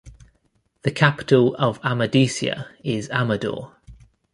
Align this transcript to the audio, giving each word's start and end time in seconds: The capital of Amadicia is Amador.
The 0.81 0.89
capital 0.89 1.53
of 1.59 1.79
Amadicia 1.83 2.65
is 2.83 3.07
Amador. 3.11 3.77